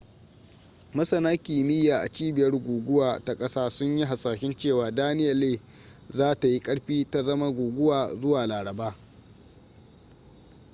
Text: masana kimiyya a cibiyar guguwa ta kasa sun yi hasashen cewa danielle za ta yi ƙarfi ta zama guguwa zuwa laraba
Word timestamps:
masana 0.93 1.37
kimiyya 1.37 1.99
a 2.01 2.09
cibiyar 2.11 2.51
guguwa 2.51 3.21
ta 3.25 3.35
kasa 3.35 3.69
sun 3.69 3.97
yi 3.97 4.05
hasashen 4.05 4.57
cewa 4.57 4.91
danielle 4.91 5.59
za 6.09 6.35
ta 6.35 6.47
yi 6.47 6.59
ƙarfi 6.59 7.05
ta 7.11 7.23
zama 7.23 7.51
guguwa 7.51 8.15
zuwa 8.15 8.47
laraba 8.47 8.95